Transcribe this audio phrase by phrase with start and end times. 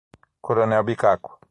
[0.41, 1.37] Coronel Bicaco